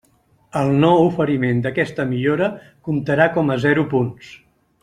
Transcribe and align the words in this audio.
El 0.61 0.71
no 0.83 0.89
oferiment 1.01 1.61
d'aquesta 1.67 2.07
millora 2.15 2.49
comptarà 2.89 3.31
com 3.37 3.55
a 3.57 3.63
zero 3.67 3.89
punts. 3.97 4.35